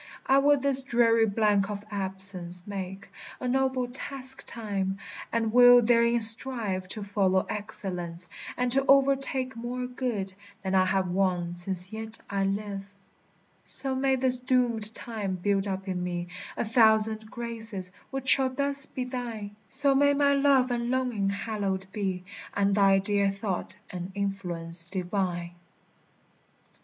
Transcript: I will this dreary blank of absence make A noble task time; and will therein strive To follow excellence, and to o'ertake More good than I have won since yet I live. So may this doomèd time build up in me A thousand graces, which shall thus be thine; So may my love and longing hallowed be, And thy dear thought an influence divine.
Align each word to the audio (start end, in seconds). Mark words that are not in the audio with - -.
I 0.25 0.39
will 0.39 0.57
this 0.59 0.81
dreary 0.81 1.27
blank 1.27 1.69
of 1.69 1.85
absence 1.91 2.63
make 2.65 3.07
A 3.39 3.47
noble 3.47 3.87
task 3.87 4.43
time; 4.47 4.97
and 5.31 5.53
will 5.53 5.79
therein 5.83 6.19
strive 6.21 6.87
To 6.87 7.03
follow 7.03 7.45
excellence, 7.47 8.27
and 8.57 8.71
to 8.71 8.83
o'ertake 8.89 9.55
More 9.55 9.85
good 9.85 10.33
than 10.63 10.73
I 10.73 10.85
have 10.85 11.07
won 11.09 11.53
since 11.53 11.93
yet 11.93 12.17
I 12.31 12.45
live. 12.45 12.83
So 13.63 13.93
may 13.93 14.15
this 14.15 14.41
doomèd 14.41 14.89
time 14.95 15.35
build 15.35 15.67
up 15.67 15.87
in 15.87 16.03
me 16.03 16.29
A 16.57 16.65
thousand 16.65 17.29
graces, 17.29 17.91
which 18.09 18.27
shall 18.27 18.49
thus 18.49 18.87
be 18.87 19.03
thine; 19.03 19.55
So 19.69 19.93
may 19.93 20.15
my 20.15 20.33
love 20.33 20.71
and 20.71 20.89
longing 20.89 21.29
hallowed 21.29 21.85
be, 21.91 22.23
And 22.55 22.73
thy 22.73 22.97
dear 22.97 23.29
thought 23.29 23.75
an 23.91 24.11
influence 24.15 24.83
divine. 24.85 25.51